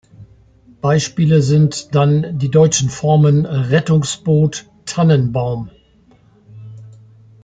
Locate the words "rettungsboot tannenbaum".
3.45-5.69